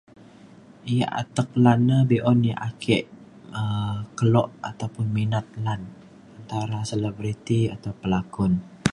yak 0.97 1.11
atek 1.21 1.49
lan 1.63 1.79
ne 1.87 1.97
be’un 2.09 2.39
yak 2.49 2.61
ake 2.69 2.97
um 3.59 3.93
kelo 4.17 4.43
ataupun 4.69 5.05
minat 5.15 5.45
lan 5.65 5.81
antara 6.37 6.79
selebriti 6.89 7.59
atau 7.75 7.91
pelakon 8.01 8.51